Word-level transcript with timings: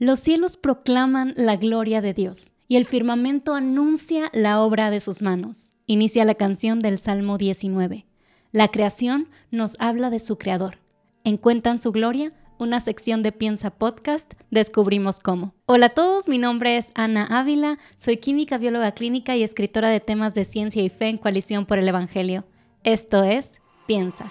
Los 0.00 0.20
cielos 0.20 0.56
proclaman 0.56 1.34
la 1.36 1.56
gloria 1.56 2.00
de 2.00 2.14
Dios 2.14 2.52
y 2.68 2.76
el 2.76 2.84
firmamento 2.84 3.54
anuncia 3.54 4.30
la 4.32 4.62
obra 4.62 4.90
de 4.90 5.00
sus 5.00 5.22
manos. 5.22 5.70
Inicia 5.86 6.24
la 6.24 6.36
canción 6.36 6.78
del 6.78 6.98
Salmo 6.98 7.36
19. 7.36 8.06
La 8.52 8.68
creación 8.68 9.28
nos 9.50 9.74
habla 9.80 10.10
de 10.10 10.20
su 10.20 10.38
creador. 10.38 10.78
¿Encuentran 11.24 11.80
su 11.80 11.90
gloria? 11.90 12.32
Una 12.60 12.78
sección 12.78 13.24
de 13.24 13.32
Piensa 13.32 13.70
Podcast, 13.70 14.34
descubrimos 14.52 15.18
cómo. 15.18 15.52
Hola 15.66 15.86
a 15.86 15.90
todos, 15.90 16.28
mi 16.28 16.38
nombre 16.38 16.76
es 16.76 16.92
Ana 16.94 17.26
Ávila, 17.26 17.78
soy 17.96 18.18
química, 18.18 18.56
bióloga 18.56 18.92
clínica 18.92 19.34
y 19.34 19.42
escritora 19.42 19.88
de 19.88 19.98
temas 19.98 20.32
de 20.32 20.44
ciencia 20.44 20.80
y 20.80 20.90
fe 20.90 21.08
en 21.08 21.18
Coalición 21.18 21.66
por 21.66 21.78
el 21.78 21.88
Evangelio. 21.88 22.44
Esto 22.84 23.24
es 23.24 23.60
Piensa. 23.88 24.30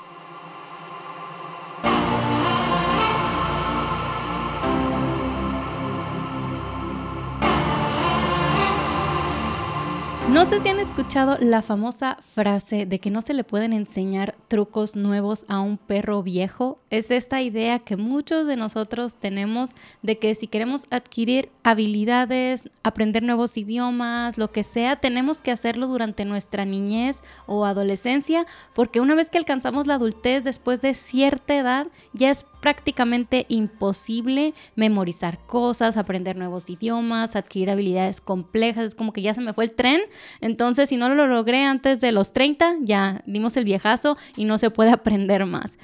No 10.38 10.46
sé 10.46 10.62
si 10.62 10.70
han 10.70 10.80
escuchado 10.80 11.36
la 11.40 11.64
famosa 11.64 12.20
frase 12.22 12.86
de 12.86 13.00
que 13.00 13.10
no 13.10 13.24
se 13.24 13.34
le 13.34 13.44
pueden 13.44 13.74
enseñar 13.74 14.36
trucos 14.48 14.96
nuevos 14.96 15.46
a 15.48 15.62
un 15.62 15.80
perro 15.80 16.22
viejo. 16.22 16.78
Es 16.92 17.10
esta 17.10 17.42
idea 17.42 17.80
que 17.80 17.98
muchos 17.98 18.46
de 18.46 18.56
nosotros 18.56 19.16
tenemos 19.16 19.72
de 20.04 20.20
que 20.20 20.36
si 20.36 20.46
queremos 20.46 20.86
adquirir 20.92 21.50
habilidades, 21.64 22.70
aprender 22.84 23.24
nuevos 23.24 23.58
idiomas, 23.58 24.38
lo 24.38 24.52
que 24.52 24.64
sea, 24.64 24.98
tenemos 24.98 25.42
que 25.42 25.50
hacerlo 25.50 25.88
durante 25.88 26.24
nuestra 26.24 26.66
niñez 26.66 27.24
o 27.48 27.66
adolescencia, 27.66 28.46
porque 28.76 29.02
una 29.02 29.16
vez 29.16 29.32
que 29.32 29.40
alcanzamos 29.40 29.88
la 29.88 29.96
adultez 29.96 30.44
después 30.44 30.82
de 30.82 30.94
cierta 30.94 31.56
edad, 31.56 31.88
ya 32.14 32.30
es 32.30 32.46
prácticamente 32.62 33.46
imposible 33.50 34.54
memorizar 34.76 35.40
cosas, 35.46 35.98
aprender 35.98 36.36
nuevos 36.36 36.70
idiomas, 36.70 37.36
adquirir 37.36 37.70
habilidades 37.70 38.22
complejas. 38.22 38.86
Es 38.86 38.96
como 38.96 39.14
que 39.14 39.22
ya 39.22 39.34
se 39.34 39.42
me 39.42 39.54
fue 39.54 39.66
el 39.66 39.72
tren 39.72 40.02
entonces, 40.42 40.90
si 40.90 40.98
no 40.98 41.10
lo 41.10 41.28
logré 41.28 41.64
antes 41.64 42.02
de 42.02 42.12
los 42.12 42.34
30, 42.34 42.78
ya 42.82 43.24
dimos 43.26 43.58
el 43.58 43.66
viejazo 43.66 44.18
y 44.36 44.46
no 44.46 44.58
se 44.58 44.70
puede 44.70 44.92
aprender 44.92 45.46
más. 45.46 45.78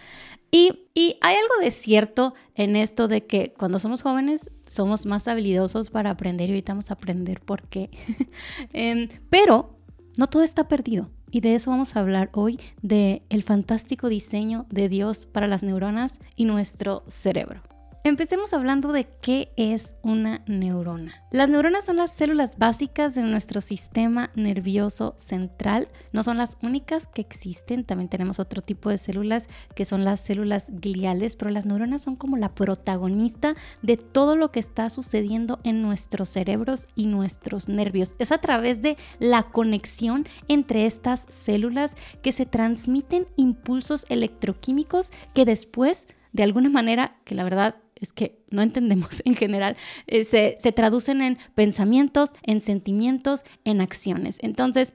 Y, 0.52 0.80
hay 1.22 1.35
algo 1.35 1.55
de 1.63 1.72
cierto 1.72 2.35
en 2.53 2.75
esto 2.75 3.08
de 3.08 3.25
que 3.25 3.53
cuando 3.58 3.80
somos 3.80 4.03
jóvenes 4.03 4.52
somos 4.67 5.08
más 5.08 5.27
habilidosos 5.27 5.89
para 5.89 6.11
aprender 6.11 6.50
y 6.50 6.53
evitamos 6.53 6.91
aprender 6.91 7.41
por 7.41 7.63
qué. 7.63 7.89
Em, 8.73 9.08
pero 9.31 9.80
no 10.16 10.27
todo 10.27 10.44
está 10.44 10.67
perdido. 10.67 11.09
Y 11.31 11.41
de 11.41 11.55
eso 11.55 11.72
vamos 11.72 11.95
a 11.95 12.02
hablar 12.02 12.30
hoy, 12.33 12.59
de 12.83 13.23
el 13.30 13.41
fantástico 13.41 14.07
diseño 14.07 14.67
de 14.69 14.89
Dios 14.89 15.25
para 15.25 15.47
las 15.47 15.63
neuronas 15.63 16.19
y 16.35 16.45
nuestro 16.45 17.03
cerebro. 17.07 17.63
Empecemos 18.05 18.51
hablando 18.51 18.91
de 18.91 19.07
qué 19.21 19.53
es 19.55 19.95
una 20.01 20.41
neurona. 20.45 21.23
Las 21.31 21.47
neuronas 21.47 21.85
son 21.85 21.95
las 21.95 22.11
células 22.13 22.57
básicas 22.57 23.15
de 23.15 23.21
nuestro 23.21 23.61
sistema 23.61 24.29
nervioso 24.35 25.13
central. 25.17 25.87
No 26.11 26.21
son 26.21 26.35
las 26.35 26.57
únicas 26.61 27.07
que 27.07 27.21
existen, 27.21 27.85
también 27.85 28.09
tenemos 28.09 28.39
otro 28.39 28.61
tipo 28.61 28.89
de 28.89 28.97
células 28.97 29.47
que 29.73 29.85
son 29.85 30.03
las 30.03 30.19
células 30.19 30.67
gliales, 30.69 31.37
pero 31.37 31.49
las 31.49 31.65
neuronas 31.65 32.01
son 32.01 32.17
como 32.17 32.35
la 32.35 32.53
protagonista 32.53 33.55
de 33.81 33.95
todo 33.95 34.35
lo 34.35 34.51
que 34.51 34.59
está 34.59 34.89
sucediendo 34.89 35.61
en 35.63 35.81
nuestros 35.81 36.27
cerebros 36.27 36.88
y 36.95 37.05
nuestros 37.05 37.69
nervios. 37.69 38.15
Es 38.19 38.33
a 38.33 38.39
través 38.39 38.81
de 38.81 38.97
la 39.19 39.43
conexión 39.43 40.27
entre 40.49 40.88
estas 40.88 41.25
células 41.29 41.95
que 42.21 42.33
se 42.33 42.45
transmiten 42.45 43.27
impulsos 43.38 44.05
electroquímicos 44.09 45.11
que 45.33 45.45
después 45.45 46.09
de 46.33 46.41
alguna 46.41 46.69
manera, 46.69 47.15
que 47.25 47.35
la 47.35 47.43
verdad 47.43 47.75
es 48.03 48.13
que 48.13 48.43
no 48.49 48.61
entendemos 48.61 49.21
en 49.25 49.35
general, 49.35 49.75
eh, 50.07 50.23
se, 50.23 50.55
se 50.57 50.71
traducen 50.71 51.21
en 51.21 51.37
pensamientos, 51.55 52.31
en 52.43 52.61
sentimientos, 52.61 53.43
en 53.63 53.81
acciones. 53.81 54.37
Entonces, 54.41 54.93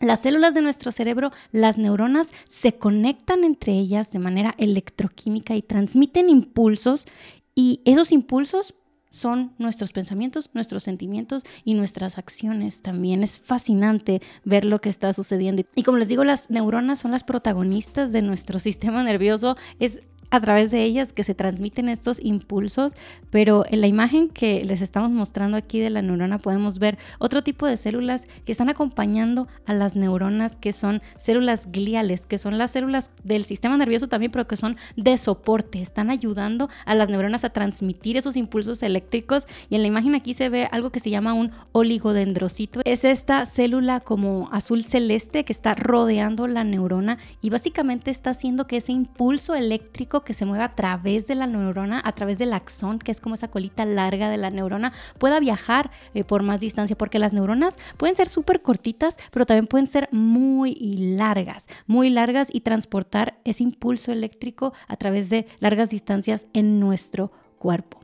las 0.00 0.20
células 0.20 0.54
de 0.54 0.62
nuestro 0.62 0.92
cerebro, 0.92 1.32
las 1.50 1.76
neuronas, 1.76 2.32
se 2.44 2.74
conectan 2.74 3.42
entre 3.42 3.72
ellas 3.72 4.12
de 4.12 4.20
manera 4.20 4.54
electroquímica 4.58 5.56
y 5.56 5.62
transmiten 5.62 6.30
impulsos 6.30 7.06
y 7.54 7.80
esos 7.84 8.12
impulsos 8.12 8.74
son 9.10 9.52
nuestros 9.58 9.90
pensamientos, 9.90 10.50
nuestros 10.52 10.84
sentimientos 10.84 11.42
y 11.64 11.74
nuestras 11.74 12.18
acciones. 12.18 12.82
También 12.82 13.22
es 13.24 13.38
fascinante 13.38 14.20
ver 14.44 14.64
lo 14.64 14.80
que 14.80 14.88
está 14.88 15.12
sucediendo. 15.12 15.62
Y 15.74 15.82
como 15.82 15.98
les 15.98 16.08
digo, 16.08 16.24
las 16.24 16.50
neuronas 16.50 17.00
son 17.00 17.10
las 17.10 17.24
protagonistas 17.24 18.12
de 18.12 18.22
nuestro 18.22 18.58
sistema 18.60 19.02
nervioso. 19.02 19.56
Es 19.80 20.02
a 20.30 20.40
través 20.40 20.70
de 20.70 20.84
ellas 20.84 21.12
que 21.12 21.24
se 21.24 21.34
transmiten 21.34 21.88
estos 21.88 22.20
impulsos, 22.22 22.94
pero 23.30 23.64
en 23.68 23.80
la 23.80 23.86
imagen 23.86 24.28
que 24.28 24.64
les 24.64 24.82
estamos 24.82 25.10
mostrando 25.10 25.56
aquí 25.56 25.80
de 25.80 25.90
la 25.90 26.02
neurona 26.02 26.38
podemos 26.38 26.78
ver 26.78 26.98
otro 27.18 27.42
tipo 27.42 27.66
de 27.66 27.76
células 27.76 28.26
que 28.44 28.52
están 28.52 28.68
acompañando 28.68 29.48
a 29.66 29.74
las 29.74 29.96
neuronas 29.96 30.56
que 30.56 30.72
son 30.72 31.02
células 31.16 31.70
gliales, 31.70 32.26
que 32.26 32.38
son 32.38 32.58
las 32.58 32.72
células 32.72 33.12
del 33.24 33.44
sistema 33.44 33.76
nervioso 33.76 34.08
también, 34.08 34.32
pero 34.32 34.46
que 34.46 34.56
son 34.56 34.76
de 34.96 35.16
soporte, 35.18 35.80
están 35.80 36.10
ayudando 36.10 36.68
a 36.84 36.94
las 36.94 37.08
neuronas 37.08 37.44
a 37.44 37.50
transmitir 37.50 38.16
esos 38.16 38.36
impulsos 38.36 38.82
eléctricos 38.82 39.46
y 39.70 39.76
en 39.76 39.82
la 39.82 39.88
imagen 39.88 40.14
aquí 40.14 40.34
se 40.34 40.48
ve 40.48 40.68
algo 40.70 40.90
que 40.90 41.00
se 41.00 41.10
llama 41.10 41.34
un 41.34 41.52
oligodendrocito. 41.72 42.80
Es 42.84 43.04
esta 43.04 43.44
célula 43.46 44.00
como 44.00 44.48
azul 44.52 44.84
celeste 44.84 45.44
que 45.44 45.52
está 45.52 45.74
rodeando 45.74 46.46
la 46.46 46.64
neurona 46.64 47.18
y 47.40 47.50
básicamente 47.50 48.10
está 48.10 48.30
haciendo 48.30 48.66
que 48.66 48.78
ese 48.78 48.92
impulso 48.92 49.54
eléctrico 49.54 50.17
que 50.24 50.34
se 50.34 50.44
mueve 50.44 50.64
a 50.64 50.74
través 50.74 51.26
de 51.26 51.34
la 51.34 51.46
neurona, 51.46 52.00
a 52.04 52.12
través 52.12 52.38
del 52.38 52.52
axón, 52.52 52.98
que 52.98 53.10
es 53.10 53.20
como 53.20 53.34
esa 53.34 53.48
colita 53.48 53.84
larga 53.84 54.30
de 54.30 54.36
la 54.36 54.50
neurona, 54.50 54.92
pueda 55.18 55.40
viajar 55.40 55.90
eh, 56.14 56.24
por 56.24 56.42
más 56.42 56.60
distancia, 56.60 56.96
porque 56.96 57.18
las 57.18 57.32
neuronas 57.32 57.78
pueden 57.96 58.16
ser 58.16 58.28
súper 58.28 58.62
cortitas, 58.62 59.16
pero 59.30 59.46
también 59.46 59.66
pueden 59.66 59.86
ser 59.86 60.08
muy 60.12 60.74
largas, 60.74 61.66
muy 61.86 62.10
largas 62.10 62.48
y 62.52 62.60
transportar 62.60 63.38
ese 63.44 63.62
impulso 63.62 64.12
eléctrico 64.12 64.72
a 64.86 64.96
través 64.96 65.30
de 65.30 65.46
largas 65.60 65.90
distancias 65.90 66.46
en 66.52 66.80
nuestro 66.80 67.32
cuerpo. 67.58 68.00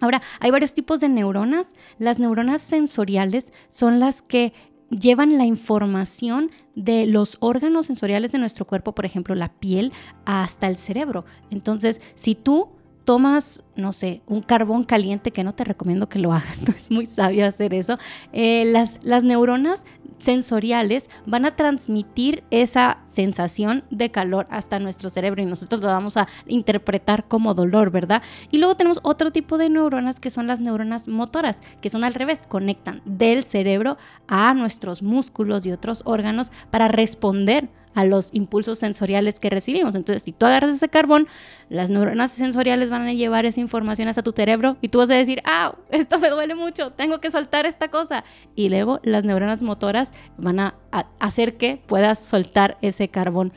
Ahora, 0.00 0.22
hay 0.40 0.50
varios 0.50 0.74
tipos 0.74 1.00
de 1.00 1.08
neuronas. 1.08 1.68
Las 1.98 2.20
neuronas 2.20 2.62
sensoriales 2.62 3.52
son 3.68 3.98
las 3.98 4.22
que 4.22 4.52
llevan 4.90 5.38
la 5.38 5.44
información 5.44 6.50
de 6.74 7.06
los 7.06 7.36
órganos 7.40 7.86
sensoriales 7.86 8.32
de 8.32 8.38
nuestro 8.38 8.64
cuerpo, 8.64 8.94
por 8.94 9.04
ejemplo, 9.04 9.34
la 9.34 9.52
piel, 9.52 9.92
hasta 10.24 10.66
el 10.66 10.76
cerebro. 10.76 11.24
Entonces, 11.50 12.00
si 12.14 12.34
tú 12.34 12.70
tomas, 13.04 13.64
no 13.74 13.92
sé, 13.92 14.20
un 14.26 14.42
carbón 14.42 14.84
caliente, 14.84 15.30
que 15.30 15.42
no 15.42 15.54
te 15.54 15.64
recomiendo 15.64 16.08
que 16.08 16.18
lo 16.18 16.32
hagas, 16.32 16.62
no 16.68 16.74
es 16.74 16.90
muy 16.90 17.06
sabio 17.06 17.46
hacer 17.46 17.72
eso, 17.74 17.98
eh, 18.32 18.64
las, 18.66 18.98
las 19.02 19.24
neuronas 19.24 19.86
sensoriales 20.18 21.10
van 21.26 21.44
a 21.44 21.56
transmitir 21.56 22.44
esa 22.50 22.98
sensación 23.06 23.84
de 23.90 24.10
calor 24.10 24.46
hasta 24.50 24.78
nuestro 24.78 25.10
cerebro 25.10 25.42
y 25.42 25.46
nosotros 25.46 25.80
lo 25.80 25.88
vamos 25.88 26.16
a 26.16 26.28
interpretar 26.46 27.26
como 27.28 27.54
dolor, 27.54 27.90
¿verdad? 27.90 28.22
Y 28.50 28.58
luego 28.58 28.74
tenemos 28.74 29.00
otro 29.02 29.30
tipo 29.30 29.58
de 29.58 29.70
neuronas 29.70 30.20
que 30.20 30.30
son 30.30 30.46
las 30.46 30.60
neuronas 30.60 31.08
motoras, 31.08 31.62
que 31.80 31.90
son 31.90 32.04
al 32.04 32.14
revés, 32.14 32.42
conectan 32.48 33.02
del 33.04 33.44
cerebro 33.44 33.96
a 34.26 34.54
nuestros 34.54 35.02
músculos 35.02 35.66
y 35.66 35.72
otros 35.72 36.02
órganos 36.04 36.52
para 36.70 36.88
responder 36.88 37.68
a 37.94 38.04
los 38.04 38.30
impulsos 38.32 38.78
sensoriales 38.78 39.40
que 39.40 39.50
recibimos. 39.50 39.94
Entonces, 39.94 40.22
si 40.22 40.32
tú 40.32 40.46
agarras 40.46 40.74
ese 40.74 40.88
carbón, 40.88 41.28
las 41.68 41.90
neuronas 41.90 42.32
sensoriales 42.32 42.90
van 42.90 43.06
a 43.06 43.12
llevar 43.12 43.46
esa 43.46 43.60
información 43.60 44.08
hasta 44.08 44.22
tu 44.22 44.32
cerebro 44.32 44.76
y 44.80 44.88
tú 44.88 44.98
vas 44.98 45.10
a 45.10 45.14
decir, 45.14 45.40
ah, 45.44 45.74
esto 45.90 46.18
me 46.18 46.30
duele 46.30 46.54
mucho, 46.54 46.90
tengo 46.92 47.20
que 47.20 47.30
soltar 47.30 47.66
esta 47.66 47.88
cosa. 47.88 48.24
Y 48.54 48.68
luego 48.68 49.00
las 49.02 49.24
neuronas 49.24 49.62
motoras 49.62 50.12
van 50.36 50.60
a 50.60 50.74
hacer 51.18 51.56
que 51.56 51.80
puedas 51.86 52.18
soltar 52.18 52.78
ese 52.82 53.08
carbón 53.08 53.52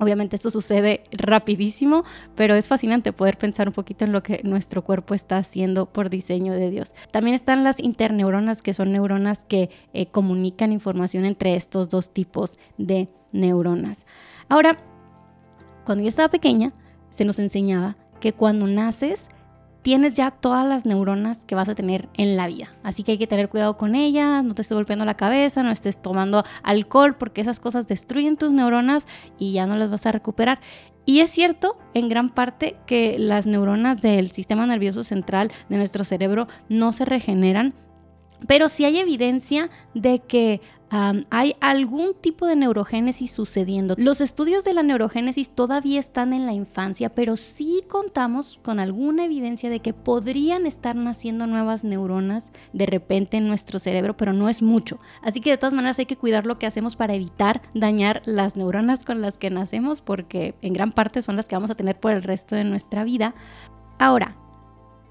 Obviamente 0.00 0.36
esto 0.36 0.50
sucede 0.50 1.04
rapidísimo, 1.12 2.04
pero 2.34 2.54
es 2.54 2.68
fascinante 2.68 3.12
poder 3.12 3.36
pensar 3.36 3.68
un 3.68 3.74
poquito 3.74 4.06
en 4.06 4.12
lo 4.12 4.22
que 4.22 4.40
nuestro 4.44 4.82
cuerpo 4.82 5.12
está 5.12 5.36
haciendo 5.36 5.84
por 5.84 6.08
diseño 6.08 6.54
de 6.54 6.70
Dios. 6.70 6.94
También 7.10 7.34
están 7.34 7.64
las 7.64 7.80
interneuronas, 7.80 8.62
que 8.62 8.72
son 8.72 8.92
neuronas 8.92 9.44
que 9.44 9.68
eh, 9.92 10.06
comunican 10.06 10.72
información 10.72 11.26
entre 11.26 11.54
estos 11.54 11.90
dos 11.90 12.14
tipos 12.14 12.58
de 12.78 13.10
neuronas. 13.32 14.06
Ahora, 14.48 14.78
cuando 15.84 16.02
yo 16.02 16.08
estaba 16.08 16.28
pequeña, 16.28 16.72
se 17.10 17.24
nos 17.24 17.38
enseñaba 17.38 17.96
que 18.20 18.32
cuando 18.32 18.66
naces, 18.66 19.28
tienes 19.82 20.14
ya 20.14 20.30
todas 20.30 20.66
las 20.66 20.84
neuronas 20.84 21.46
que 21.46 21.54
vas 21.54 21.68
a 21.68 21.74
tener 21.74 22.08
en 22.14 22.36
la 22.36 22.46
vida. 22.46 22.68
Así 22.82 23.02
que 23.02 23.12
hay 23.12 23.18
que 23.18 23.26
tener 23.26 23.48
cuidado 23.48 23.76
con 23.76 23.94
ellas, 23.94 24.44
no 24.44 24.54
te 24.54 24.62
estés 24.62 24.76
golpeando 24.76 25.04
la 25.04 25.16
cabeza, 25.16 25.62
no 25.62 25.70
estés 25.70 26.00
tomando 26.00 26.44
alcohol, 26.62 27.16
porque 27.16 27.40
esas 27.40 27.60
cosas 27.60 27.88
destruyen 27.88 28.36
tus 28.36 28.52
neuronas 28.52 29.06
y 29.38 29.52
ya 29.52 29.66
no 29.66 29.76
las 29.76 29.90
vas 29.90 30.06
a 30.06 30.12
recuperar. 30.12 30.60
Y 31.06 31.20
es 31.20 31.30
cierto 31.30 31.78
en 31.94 32.08
gran 32.08 32.28
parte 32.28 32.76
que 32.86 33.18
las 33.18 33.46
neuronas 33.46 34.02
del 34.02 34.30
sistema 34.30 34.66
nervioso 34.66 35.02
central 35.02 35.50
de 35.68 35.76
nuestro 35.76 36.04
cerebro 36.04 36.46
no 36.68 36.92
se 36.92 37.04
regeneran, 37.04 37.74
pero 38.46 38.68
sí 38.68 38.84
hay 38.84 38.98
evidencia 38.98 39.70
de 39.94 40.20
que 40.20 40.60
hay 40.90 41.54
algún 41.60 42.14
tipo 42.20 42.46
de 42.46 42.56
neurogénesis 42.56 43.30
sucediendo. 43.30 43.94
Los 43.96 44.20
estudios 44.20 44.64
de 44.64 44.74
la 44.74 44.82
neurogénesis 44.82 45.50
todavía 45.50 46.00
están 46.00 46.32
en 46.32 46.46
la 46.46 46.52
infancia, 46.52 47.10
pero 47.10 47.36
sí 47.36 47.82
contamos 47.88 48.58
con 48.62 48.80
alguna 48.80 49.24
evidencia 49.24 49.70
de 49.70 49.80
que 49.80 49.92
podrían 49.92 50.66
estar 50.66 50.96
naciendo 50.96 51.46
nuevas 51.46 51.84
neuronas 51.84 52.52
de 52.72 52.86
repente 52.86 53.36
en 53.36 53.46
nuestro 53.46 53.78
cerebro, 53.78 54.16
pero 54.16 54.32
no 54.32 54.48
es 54.48 54.62
mucho. 54.62 54.98
Así 55.22 55.40
que 55.40 55.50
de 55.50 55.58
todas 55.58 55.74
maneras 55.74 55.98
hay 55.98 56.06
que 56.06 56.16
cuidar 56.16 56.46
lo 56.46 56.58
que 56.58 56.66
hacemos 56.66 56.96
para 56.96 57.14
evitar 57.14 57.62
dañar 57.74 58.22
las 58.24 58.56
neuronas 58.56 59.04
con 59.04 59.20
las 59.20 59.38
que 59.38 59.50
nacemos, 59.50 60.00
porque 60.00 60.54
en 60.60 60.72
gran 60.72 60.92
parte 60.92 61.22
son 61.22 61.36
las 61.36 61.48
que 61.48 61.56
vamos 61.56 61.70
a 61.70 61.76
tener 61.76 61.98
por 61.98 62.12
el 62.12 62.22
resto 62.22 62.56
de 62.56 62.64
nuestra 62.64 63.04
vida. 63.04 63.34
Ahora, 63.98 64.36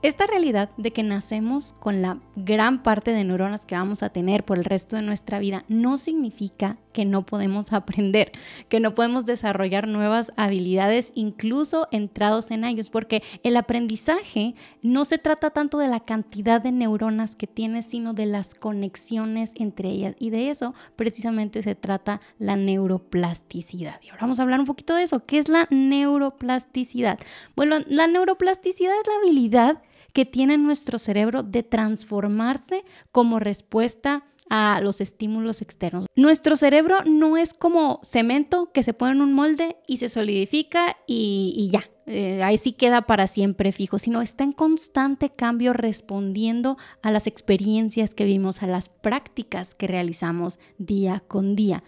esta 0.02 0.28
realidad 0.28 0.70
de 0.78 0.92
que 0.92 1.04
nacemos 1.04 1.74
con 1.80 2.02
la 2.02 2.20
gran 2.38 2.84
parte 2.84 3.12
de 3.12 3.26
neuronas 3.26 3.66
que 3.66 3.76
vamos 3.76 4.02
a 4.02 4.10
tener 4.10 4.46
por 4.46 4.58
el 4.58 4.64
resto 4.64 4.96
de 4.96 5.02
nuestra 5.02 5.40
vida 5.40 5.66
no 5.68 5.98
significa 5.98 6.78
que 6.94 7.04
no 7.04 7.26
podemos 7.26 7.74
aprender, 7.74 8.32
que 8.70 8.80
no 8.80 8.94
podemos 8.94 9.26
desarrollar 9.26 9.90
nuevas 9.90 10.32
habilidades 10.38 11.12
incluso 11.16 11.88
entrados 11.92 12.52
en 12.52 12.64
ellos, 12.64 12.90
porque 12.90 13.24
el 13.44 13.58
aprendizaje 13.58 14.56
no 14.82 15.04
se 15.04 15.18
trata 15.18 15.50
tanto 15.50 15.78
de 15.80 15.90
la 15.90 16.00
cantidad 16.00 16.62
de 16.62 16.72
neuronas 16.72 17.36
que 17.36 17.48
tienes, 17.48 17.86
sino 17.86 18.14
de 18.14 18.26
las 18.26 18.56
conexiones 18.56 19.54
entre 19.56 19.90
ellas. 19.90 20.16
Y 20.18 20.30
de 20.30 20.50
eso 20.50 20.74
precisamente 20.96 21.62
se 21.62 21.76
trata 21.76 22.22
la 22.38 22.56
neuroplasticidad. 22.56 24.00
Y 24.02 24.10
ahora 24.10 24.22
vamos 24.22 24.40
a 24.40 24.44
hablar 24.44 24.60
un 24.60 24.66
poquito 24.66 24.96
de 24.96 25.04
eso. 25.04 25.26
¿Qué 25.26 25.40
es 25.40 25.50
la 25.50 25.68
neuroplasticidad? 25.70 27.20
Bueno, 27.56 27.78
la 27.88 28.08
neuroplasticidad 28.08 28.94
es 29.00 29.08
la 29.08 29.16
habilidad 29.22 29.82
que 30.14 30.26
tiene 30.26 30.58
nuestro 30.58 31.00
cerebro 31.00 31.44
de 31.44 31.64
transformarse 31.64 32.84
como 33.12 33.40
respuesta 33.40 34.26
a 34.50 34.82
los 34.82 35.00
estímulos 35.00 35.62
externos. 35.62 36.06
Nuestro 36.16 36.58
cerebro 36.58 36.98
no 37.06 37.38
es 37.38 37.54
como 37.54 38.00
cemento 38.04 38.72
que 38.74 38.84
se 38.84 38.94
pone 38.94 39.14
en 39.14 39.22
un 39.22 39.34
molde 39.34 39.78
y 39.88 39.98
se 39.98 40.10
solidifica 40.10 40.98
y, 41.08 41.70
ya, 41.72 41.84
eh, 42.08 42.42
ahí 42.42 42.58
sí 42.58 42.74
queda 42.74 43.04
para 43.04 43.28
siempre 43.28 43.72
fijo, 43.72 44.00
sino 44.00 44.22
está 44.22 44.44
en 44.44 44.54
constante 44.54 45.30
cambio 45.30 45.74
respondiendo 45.74 46.78
a 47.04 47.12
las 47.12 47.28
experiencias 47.28 48.16
que 48.16 48.26
vimos, 48.26 48.64
a 48.64 48.68
las 48.68 48.90
prácticas 48.90 49.76
que 49.76 49.88
realizamos 49.88 50.60
día 50.80 51.24
con 51.28 51.56
día. 51.56 51.84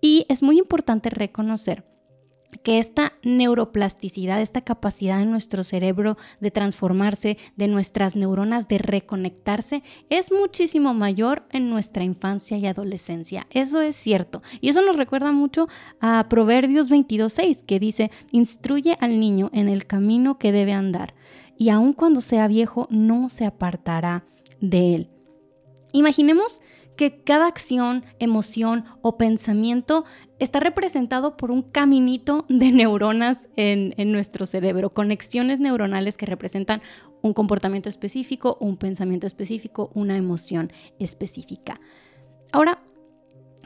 Y 0.00 0.24
es 0.28 0.42
muy 0.42 0.58
importante 0.58 1.10
reconocer 1.10 1.84
que 2.66 2.80
esta 2.80 3.12
neuroplasticidad, 3.22 4.40
esta 4.40 4.60
capacidad 4.60 5.20
de 5.20 5.24
nuestro 5.24 5.62
cerebro 5.62 6.16
de 6.40 6.50
transformarse, 6.50 7.38
de 7.54 7.68
nuestras 7.68 8.16
neuronas 8.16 8.66
de 8.66 8.78
reconectarse, 8.78 9.84
es 10.10 10.32
muchísimo 10.32 10.92
mayor 10.92 11.46
en 11.52 11.70
nuestra 11.70 12.02
infancia 12.02 12.58
y 12.58 12.66
adolescencia. 12.66 13.46
Eso 13.50 13.80
es 13.80 13.94
cierto. 13.94 14.42
Y 14.60 14.70
eso 14.70 14.82
nos 14.82 14.96
recuerda 14.96 15.30
mucho 15.30 15.68
a 16.00 16.26
Proverbios 16.28 16.90
22.6, 16.90 17.64
que 17.64 17.78
dice, 17.78 18.10
instruye 18.32 18.98
al 18.98 19.20
niño 19.20 19.48
en 19.52 19.68
el 19.68 19.86
camino 19.86 20.36
que 20.36 20.50
debe 20.50 20.72
andar, 20.72 21.14
y 21.56 21.68
aun 21.68 21.92
cuando 21.92 22.20
sea 22.20 22.48
viejo, 22.48 22.88
no 22.90 23.28
se 23.28 23.44
apartará 23.44 24.24
de 24.60 24.96
él. 24.96 25.10
Imaginemos 25.92 26.60
que 26.96 27.22
cada 27.22 27.46
acción, 27.46 28.04
emoción 28.18 28.84
o 29.02 29.18
pensamiento 29.18 30.04
está 30.38 30.60
representado 30.60 31.36
por 31.36 31.50
un 31.50 31.62
caminito 31.62 32.44
de 32.48 32.72
neuronas 32.72 33.48
en, 33.56 33.94
nuestro 34.12 34.46
cerebro, 34.46 34.90
conexiones 34.90 35.60
neuronales 35.60 36.16
que 36.16 36.26
representan 36.26 36.82
un 37.22 37.34
comportamiento 37.34 37.88
específico, 37.88 38.56
un 38.60 38.76
pensamiento 38.76 39.26
específico, 39.26 39.90
una 39.94 40.16
emoción 40.16 40.72
específica. 40.98 41.80
Ahora, 42.52 42.82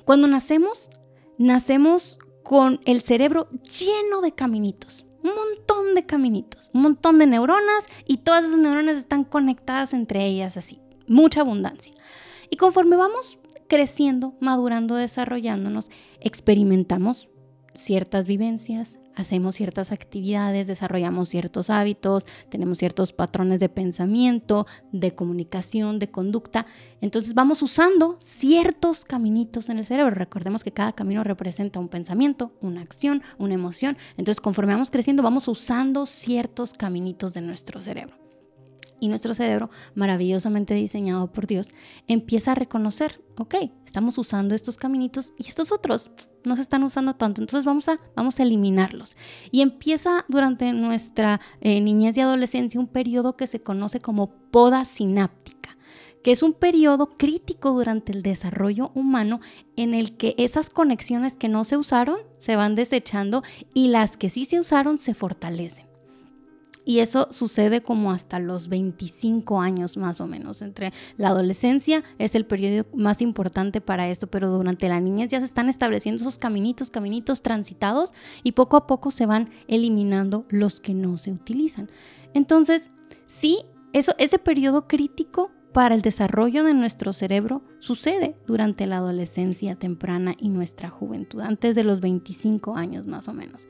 cuando 0.05 0.27
nacemos, 0.27 0.91
nacemos 1.39 2.19
con 2.43 2.81
el 2.85 3.01
cerebro 3.01 3.49
lleno 3.51 4.21
de 4.23 4.33
caminitos, 4.33 5.07
un 5.23 5.33
montón 5.35 5.95
de 5.95 6.07
caminitos, 6.07 6.71
un 6.73 6.83
montón 6.83 7.19
de 7.19 7.27
neuronas 7.27 7.89
y 8.07 8.19
todas 8.19 8.45
esas 8.45 8.59
neuronas 8.59 8.97
están 8.97 9.25
conectadas 9.25 9.93
entre 9.93 10.27
ellas 10.27 10.57
así, 10.57 10.81
mucha 11.07 11.43
abundancia. 11.43 11.95
Y 12.51 12.57
conforme 12.57 12.97
vamos 12.97 13.39
creciendo, 13.69 14.35
madurando, 14.41 14.97
desarrollándonos, 14.97 15.91
experimentamos 16.21 17.29
ciertas 17.73 18.27
vivencias, 18.27 18.99
hacemos 19.15 19.55
ciertas 19.55 19.93
actividades, 19.93 20.67
desarrollamos 20.67 21.29
ciertos 21.29 21.71
hábitos, 21.71 22.27
tenemos 22.49 22.79
ciertos 22.79 23.13
patrones 23.13 23.61
de 23.61 23.69
pensamiento, 23.69 24.67
de 24.91 25.15
comunicación, 25.15 26.01
de 26.01 26.11
conducta. 26.11 26.67
Entonces 27.01 27.35
vamos 27.35 27.63
usando 27.63 28.19
ciertos 28.21 29.05
caminitos 29.05 29.69
en 29.69 29.79
el 29.79 29.85
cerebro. 29.85 30.15
Recordemos 30.15 30.65
que 30.65 30.73
cada 30.73 30.93
camino 30.93 31.23
representa 31.23 31.79
un 31.79 31.89
pensamiento, 31.89 32.53
una 32.61 32.81
acción, 32.81 33.23
una 33.39 33.55
emoción. 33.55 33.97
Entonces 34.17 34.41
conforme 34.41 34.73
vamos 34.73 34.91
creciendo 34.91 35.23
vamos 35.23 35.47
usando 35.49 36.07
ciertos 36.07 36.73
caminitos 36.73 37.35
de 37.35 37.43
nuestro 37.43 37.81
cerebro 37.81 38.30
y 39.01 39.09
nuestro 39.09 39.35
cerebro, 39.35 39.71
maravillosamente 39.95 40.75
diseñado 40.75 41.33
por 41.33 41.47
Dios, 41.47 41.69
empieza 42.07 42.53
a 42.53 42.55
reconocer, 42.55 43.23
ok, 43.39 43.55
estamos 43.85 44.19
usando 44.19 44.55
estos 44.55 44.77
caminitos 44.77 45.35
y 45.39 45.49
estos 45.49 45.73
otros 45.73 46.11
no 46.45 46.57
se 46.57 46.63
están 46.63 46.83
usando 46.85 47.15
tanto, 47.17 47.43
entonces 47.43 47.65
vamos 47.65 47.89
a, 47.89 48.01
vamos 48.15 48.39
a 48.39 48.43
eliminarlos. 48.43 49.17
Y 49.51 49.63
empieza 49.63 50.25
durante 50.29 50.73
nuestra 50.73 51.41
eh, 51.61 51.81
niñez 51.81 52.17
y 52.17 52.21
adolescencia 52.21 52.81
un 52.81 52.87
periodo 52.87 53.37
que 53.37 53.47
se 53.47 53.63
conoce 53.63 54.01
como 54.01 54.31
poda 54.51 54.85
sináptica 54.85 55.61
que 56.23 56.33
es 56.33 56.43
un 56.43 56.53
periodo 56.53 57.17
crítico 57.17 57.71
durante 57.71 58.13
el 58.13 58.23
desarrollo 58.23 58.91
humano 58.95 59.41
en 59.77 59.95
el 59.95 60.17
que 60.17 60.35
esas 60.39 60.71
conexiones 60.71 61.37
que 61.37 61.49
no 61.49 61.65
se 61.65 61.77
usaron 61.77 62.19
se 62.37 62.57
van 62.57 62.75
desechando 62.75 63.43
y 63.75 63.89
las 63.89 64.17
que 64.17 64.31
sí 64.31 64.45
se 64.45 64.61
usaron 64.61 64.99
se 64.99 65.15
fortalecen. 65.15 65.90
Y 66.85 67.01
eso 67.01 67.29
sucede 67.31 67.83
como 67.83 68.11
hasta 68.11 68.39
los 68.39 68.69
25 68.69 69.61
años 69.61 69.97
más 69.97 70.21
o 70.21 70.27
menos. 70.27 70.63
Entre 70.63 70.93
la 71.17 71.29
adolescencia 71.29 72.03
es 72.19 72.35
el 72.35 72.47
periodo 72.47 72.87
más 72.95 73.21
importante 73.21 73.81
para 73.81 74.09
esto, 74.09 74.27
pero 74.27 74.49
durante 74.49 74.89
la 74.89 75.01
niñez 75.01 75.31
ya 75.31 75.41
se 75.41 75.47
están 75.47 75.69
estableciendo 75.69 76.23
esos 76.23 76.39
caminitos, 76.39 76.91
caminitos 76.91 77.43
transitados 77.43 78.13
y 78.43 78.53
poco 78.53 78.77
a 78.77 78.87
poco 78.87 79.11
se 79.11 79.27
van 79.27 79.51
eliminando 79.69 80.47
los 80.49 80.81
que 80.81 80.95
no 80.95 81.17
se 81.17 81.33
utilizan. 81.33 81.91
Entonces, 82.35 82.91
sí, 83.27 83.65
eso, 83.93 84.15
ese 84.19 84.39
periodo 84.39 84.87
crítico 84.87 85.51
para 85.73 85.95
el 85.95 86.03
desarrollo 86.03 86.65
de 86.65 86.75
nuestro 86.75 87.13
cerebro 87.13 87.63
sucede 87.79 88.37
durante 88.47 88.87
la 88.87 88.97
adolescencia 88.99 89.77
temprana 89.77 90.35
y 90.39 90.49
nuestra 90.49 90.91
juventud, 90.91 91.41
antes 91.41 91.75
de 91.75 91.85
los 91.85 92.01
25 92.01 92.77
años 92.77 93.07
más 93.07 93.29
o 93.29 93.33
menos. 93.33 93.69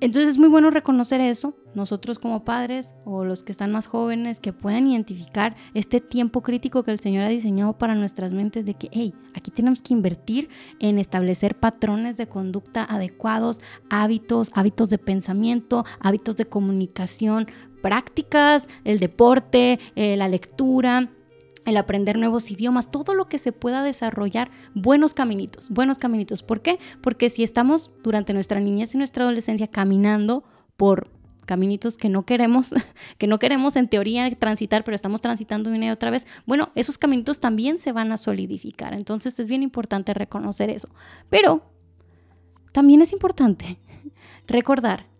Entonces 0.00 0.32
es 0.32 0.38
muy 0.38 0.48
bueno 0.48 0.70
reconocer 0.70 1.20
eso, 1.20 1.56
nosotros 1.74 2.18
como 2.18 2.44
padres 2.44 2.92
o 3.04 3.24
los 3.24 3.42
que 3.42 3.52
están 3.52 3.72
más 3.72 3.86
jóvenes 3.86 4.40
que 4.40 4.52
puedan 4.52 4.88
identificar 4.88 5.56
este 5.72 6.00
tiempo 6.00 6.42
crítico 6.42 6.82
que 6.82 6.90
el 6.90 7.00
Señor 7.00 7.24
ha 7.24 7.28
diseñado 7.28 7.78
para 7.78 7.94
nuestras 7.94 8.32
mentes 8.32 8.64
de 8.64 8.74
que, 8.74 8.88
hey, 8.92 9.14
aquí 9.34 9.50
tenemos 9.50 9.82
que 9.82 9.94
invertir 9.94 10.48
en 10.80 10.98
establecer 10.98 11.58
patrones 11.58 12.16
de 12.16 12.26
conducta 12.26 12.84
adecuados, 12.84 13.60
hábitos, 13.88 14.50
hábitos 14.54 14.90
de 14.90 14.98
pensamiento, 14.98 15.84
hábitos 16.00 16.36
de 16.36 16.46
comunicación, 16.46 17.46
prácticas, 17.82 18.68
el 18.84 18.98
deporte, 18.98 19.78
eh, 19.94 20.16
la 20.16 20.28
lectura, 20.28 21.10
el 21.64 21.76
aprender 21.76 22.18
nuevos 22.18 22.50
idiomas, 22.50 22.90
todo 22.90 23.14
lo 23.14 23.28
que 23.28 23.38
se 23.38 23.52
pueda 23.52 23.82
desarrollar, 23.82 24.50
buenos 24.74 25.14
caminitos, 25.14 25.70
buenos 25.70 25.98
caminitos. 25.98 26.42
¿Por 26.42 26.62
qué? 26.62 26.78
Porque 27.00 27.30
si 27.30 27.42
estamos 27.42 27.90
durante 28.02 28.34
nuestra 28.34 28.60
niñez 28.60 28.94
y 28.94 28.98
nuestra 28.98 29.24
adolescencia 29.24 29.68
caminando 29.68 30.44
por 30.76 31.10
caminitos 31.44 31.98
que 31.98 32.08
no 32.08 32.24
queremos, 32.24 32.74
que 33.18 33.26
no 33.26 33.38
queremos 33.38 33.76
en 33.76 33.88
teoría 33.88 34.30
transitar, 34.36 34.84
pero 34.84 34.94
estamos 34.94 35.20
transitando 35.20 35.70
una 35.70 35.86
y 35.86 35.90
otra 35.90 36.10
vez, 36.10 36.26
bueno, 36.46 36.70
esos 36.74 36.98
caminitos 36.98 37.40
también 37.40 37.78
se 37.78 37.92
van 37.92 38.12
a 38.12 38.16
solidificar. 38.16 38.94
Entonces 38.94 39.38
es 39.38 39.46
bien 39.46 39.62
importante 39.62 40.14
reconocer 40.14 40.70
eso. 40.70 40.88
Pero 41.28 41.62
también 42.72 43.02
es 43.02 43.12
importante 43.12 43.78
recordar 44.46 45.13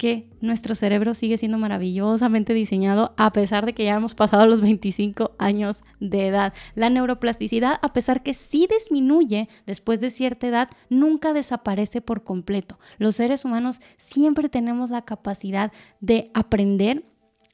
que 0.00 0.26
nuestro 0.40 0.74
cerebro 0.74 1.12
sigue 1.12 1.36
siendo 1.36 1.58
maravillosamente 1.58 2.54
diseñado 2.54 3.12
a 3.18 3.34
pesar 3.34 3.66
de 3.66 3.74
que 3.74 3.84
ya 3.84 3.96
hemos 3.96 4.14
pasado 4.14 4.46
los 4.46 4.62
25 4.62 5.32
años 5.38 5.82
de 6.00 6.26
edad. 6.26 6.54
La 6.74 6.88
neuroplasticidad, 6.88 7.78
a 7.82 7.92
pesar 7.92 8.22
que 8.22 8.32
sí 8.32 8.66
disminuye 8.66 9.50
después 9.66 10.00
de 10.00 10.10
cierta 10.10 10.46
edad, 10.46 10.70
nunca 10.88 11.34
desaparece 11.34 12.00
por 12.00 12.24
completo. 12.24 12.78
Los 12.96 13.16
seres 13.16 13.44
humanos 13.44 13.82
siempre 13.98 14.48
tenemos 14.48 14.88
la 14.88 15.02
capacidad 15.02 15.70
de 16.00 16.30
aprender 16.32 17.04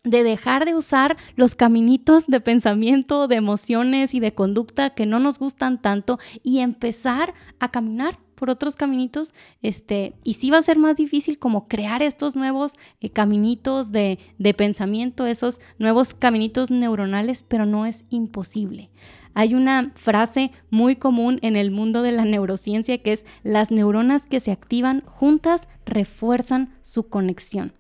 de 0.04 0.22
dejar 0.22 0.66
de 0.66 0.76
usar 0.76 1.16
los 1.34 1.56
caminitos 1.56 2.28
de 2.28 2.40
pensamiento, 2.40 3.26
de 3.26 3.34
emociones 3.34 4.14
y 4.14 4.20
de 4.20 4.34
conducta 4.34 4.90
que 4.90 5.04
no 5.04 5.18
nos 5.18 5.40
gustan 5.40 5.82
tanto 5.82 6.20
y 6.44 6.60
empezar 6.60 7.34
a 7.58 7.72
caminar 7.72 8.20
por 8.36 8.50
otros 8.50 8.76
caminitos, 8.76 9.34
este, 9.62 10.14
y 10.22 10.34
sí 10.34 10.50
va 10.50 10.58
a 10.58 10.62
ser 10.62 10.78
más 10.78 10.96
difícil 10.96 11.38
como 11.38 11.66
crear 11.66 12.02
estos 12.02 12.36
nuevos 12.36 12.74
eh, 13.00 13.10
caminitos 13.10 13.90
de, 13.90 14.20
de 14.38 14.54
pensamiento, 14.54 15.26
esos 15.26 15.58
nuevos 15.78 16.14
caminitos 16.14 16.70
neuronales, 16.70 17.42
pero 17.42 17.66
no 17.66 17.86
es 17.86 18.04
imposible. 18.10 18.90
Hay 19.34 19.54
una 19.54 19.92
frase 19.96 20.50
muy 20.70 20.96
común 20.96 21.38
en 21.42 21.56
el 21.56 21.70
mundo 21.70 22.00
de 22.02 22.12
la 22.12 22.24
neurociencia 22.24 23.02
que 23.02 23.12
es 23.12 23.26
las 23.42 23.70
neuronas 23.70 24.26
que 24.26 24.40
se 24.40 24.50
activan 24.50 25.02
juntas 25.04 25.68
refuerzan 25.84 26.74
su 26.80 27.08
conexión. 27.08 27.74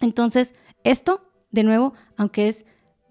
Entonces, 0.00 0.54
esto, 0.84 1.20
de 1.50 1.64
nuevo, 1.64 1.92
aunque 2.16 2.48
es 2.48 2.64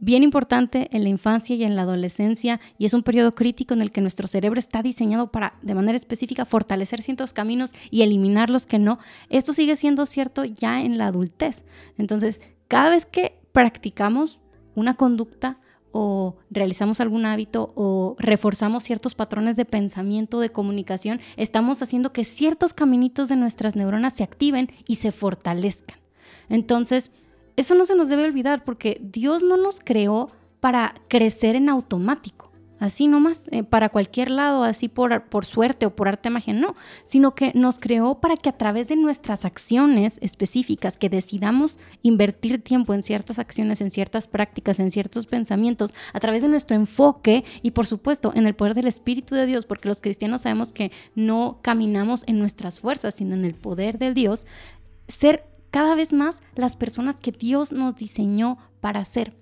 bien 0.05 0.21
importante 0.21 0.87
en 0.95 1.01
la 1.01 1.09
infancia 1.09 1.55
y 1.55 1.63
en 1.63 1.75
la 1.75 1.81
adolescencia 1.81 2.61
y 2.77 2.85
es 2.85 2.93
un 2.93 3.01
periodo 3.01 3.31
crítico 3.31 3.73
en 3.73 3.81
el 3.81 3.91
que 3.91 4.01
nuestro 4.01 4.27
cerebro 4.27 4.59
está 4.59 4.83
diseñado 4.83 5.31
para 5.31 5.55
de 5.63 5.73
manera 5.73 5.97
específica 5.97 6.45
fortalecer 6.45 7.01
ciertos 7.01 7.33
caminos 7.33 7.73
y 7.89 8.03
eliminar 8.03 8.51
los 8.51 8.67
que 8.67 8.77
no. 8.77 8.99
Esto 9.29 9.51
sigue 9.51 9.75
siendo 9.75 10.05
cierto 10.05 10.45
ya 10.45 10.81
en 10.81 10.99
la 10.99 11.07
adultez. 11.07 11.65
Entonces, 11.97 12.39
cada 12.67 12.91
vez 12.91 13.07
que 13.07 13.39
practicamos 13.51 14.39
una 14.75 14.93
conducta 14.93 15.57
o 15.91 16.35
realizamos 16.51 16.99
algún 16.99 17.25
hábito 17.25 17.73
o 17.75 18.15
reforzamos 18.19 18.83
ciertos 18.83 19.15
patrones 19.15 19.55
de 19.55 19.65
pensamiento, 19.65 20.39
de 20.39 20.51
comunicación, 20.51 21.19
estamos 21.35 21.81
haciendo 21.81 22.13
que 22.13 22.25
ciertos 22.25 22.75
caminitos 22.75 23.27
de 23.27 23.37
nuestras 23.37 23.75
neuronas 23.75 24.13
se 24.13 24.23
activen 24.23 24.69
y 24.85 24.95
se 24.95 25.11
fortalezcan. 25.11 25.97
Entonces, 26.47 27.09
eso 27.55 27.75
no 27.75 27.85
se 27.85 27.95
nos 27.95 28.09
debe 28.09 28.25
olvidar 28.25 28.63
porque 28.63 28.99
Dios 29.01 29.43
no 29.43 29.57
nos 29.57 29.79
creó 29.79 30.29
para 30.59 30.95
crecer 31.07 31.55
en 31.55 31.69
automático, 31.69 32.51
así 32.79 33.07
nomás, 33.07 33.47
eh, 33.51 33.63
para 33.63 33.89
cualquier 33.89 34.31
lado, 34.31 34.63
así 34.63 34.89
por, 34.89 35.25
por 35.25 35.45
suerte 35.45 35.85
o 35.85 35.95
por 35.95 36.07
arte 36.07 36.29
magia, 36.29 36.53
no, 36.53 36.75
sino 37.05 37.35
que 37.35 37.51
nos 37.53 37.79
creó 37.79 38.19
para 38.19 38.35
que 38.35 38.49
a 38.49 38.53
través 38.53 38.87
de 38.87 38.95
nuestras 38.95 39.45
acciones 39.45 40.17
específicas, 40.21 40.97
que 40.97 41.09
decidamos 41.09 41.77
invertir 42.01 42.61
tiempo 42.61 42.93
en 42.93 43.03
ciertas 43.03 43.39
acciones, 43.39 43.79
en 43.81 43.91
ciertas 43.91 44.27
prácticas, 44.27 44.79
en 44.79 44.91
ciertos 44.91 45.27
pensamientos, 45.27 45.93
a 46.13 46.19
través 46.19 46.41
de 46.41 46.49
nuestro 46.49 46.75
enfoque 46.75 47.43
y 47.61 47.71
por 47.71 47.85
supuesto 47.85 48.31
en 48.35 48.47
el 48.47 48.55
poder 48.55 48.73
del 48.73 48.87
Espíritu 48.87 49.35
de 49.35 49.45
Dios, 49.45 49.65
porque 49.65 49.87
los 49.87 50.01
cristianos 50.01 50.41
sabemos 50.41 50.73
que 50.73 50.91
no 51.13 51.59
caminamos 51.61 52.23
en 52.27 52.39
nuestras 52.39 52.79
fuerzas, 52.79 53.15
sino 53.15 53.35
en 53.35 53.45
el 53.45 53.55
poder 53.55 53.97
del 53.97 54.13
Dios, 54.13 54.47
ser 55.07 55.54
cada 55.75 55.93
vez 55.93 56.13
más 56.13 56.41
las 56.55 56.77
personas 56.77 57.17
que 57.17 57.33
Dios 57.33 57.73
nos 57.73 57.97
diseñó 57.97 58.57
para 58.79 59.03
ser. 59.03 59.35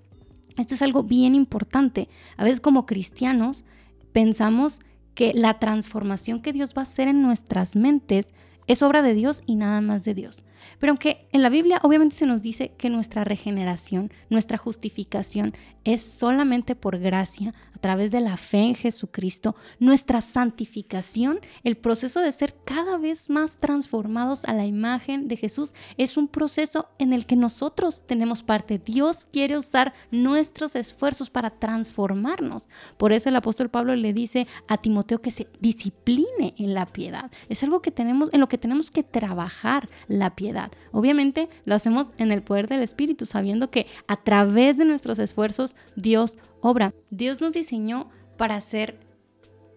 Esto 0.56 0.74
es 0.74 0.82
algo 0.82 1.04
bien 1.04 1.36
importante. 1.36 2.08
A 2.36 2.42
veces 2.42 2.58
como 2.58 2.86
cristianos 2.86 3.64
pensamos 4.10 4.80
que 5.14 5.32
la 5.32 5.60
transformación 5.60 6.42
que 6.42 6.52
Dios 6.52 6.74
va 6.76 6.80
a 6.80 6.90
hacer 6.90 7.06
en 7.06 7.22
nuestras 7.22 7.76
mentes 7.76 8.34
es 8.66 8.82
obra 8.82 9.00
de 9.00 9.14
Dios 9.14 9.44
y 9.46 9.54
nada 9.54 9.80
más 9.80 10.02
de 10.02 10.14
Dios. 10.14 10.42
Pero 10.78 10.90
aunque 10.92 11.26
en 11.32 11.42
la 11.42 11.48
Biblia 11.48 11.80
obviamente 11.82 12.16
se 12.16 12.26
nos 12.26 12.42
dice 12.42 12.72
que 12.76 12.90
nuestra 12.90 13.24
regeneración, 13.24 14.12
nuestra 14.30 14.58
justificación 14.58 15.54
es 15.84 16.02
solamente 16.02 16.74
por 16.74 16.98
gracia, 16.98 17.54
través 17.84 18.12
de 18.12 18.22
la 18.22 18.38
fe 18.38 18.60
en 18.60 18.74
Jesucristo, 18.74 19.56
nuestra 19.78 20.22
santificación, 20.22 21.40
el 21.64 21.76
proceso 21.76 22.20
de 22.20 22.32
ser 22.32 22.56
cada 22.64 22.96
vez 22.96 23.28
más 23.28 23.58
transformados 23.58 24.46
a 24.46 24.54
la 24.54 24.64
imagen 24.64 25.28
de 25.28 25.36
Jesús, 25.36 25.74
es 25.98 26.16
un 26.16 26.26
proceso 26.26 26.88
en 26.98 27.12
el 27.12 27.26
que 27.26 27.36
nosotros 27.36 28.04
tenemos 28.06 28.42
parte. 28.42 28.78
Dios 28.78 29.28
quiere 29.30 29.58
usar 29.58 29.92
nuestros 30.10 30.76
esfuerzos 30.76 31.28
para 31.28 31.50
transformarnos. 31.50 32.70
Por 32.96 33.12
eso 33.12 33.28
el 33.28 33.36
apóstol 33.36 33.68
Pablo 33.68 33.94
le 33.94 34.14
dice 34.14 34.46
a 34.66 34.78
Timoteo 34.78 35.20
que 35.20 35.30
se 35.30 35.48
discipline 35.60 36.54
en 36.56 36.72
la 36.72 36.86
piedad. 36.86 37.30
Es 37.50 37.62
algo 37.64 37.82
que 37.82 37.90
tenemos, 37.90 38.32
en 38.32 38.40
lo 38.40 38.48
que 38.48 38.56
tenemos 38.56 38.90
que 38.90 39.02
trabajar 39.02 39.90
la 40.08 40.34
piedad. 40.34 40.53
Obviamente 40.92 41.48
lo 41.64 41.74
hacemos 41.74 42.10
en 42.18 42.32
el 42.32 42.42
poder 42.42 42.68
del 42.68 42.82
Espíritu, 42.82 43.26
sabiendo 43.26 43.70
que 43.70 43.86
a 44.06 44.16
través 44.16 44.76
de 44.76 44.84
nuestros 44.84 45.18
esfuerzos 45.18 45.76
Dios 45.96 46.38
obra. 46.60 46.94
Dios 47.10 47.40
nos 47.40 47.52
diseñó 47.52 48.08
para 48.36 48.60
ser 48.60 48.98